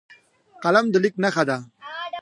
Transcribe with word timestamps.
قلم 0.63 0.85
د 0.93 0.95
لیک 1.03 1.15
نښه 1.23 1.43
ده 1.49 1.57